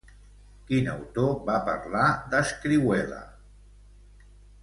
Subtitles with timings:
[0.69, 3.23] Quin autor va parlar d'Escrihuela?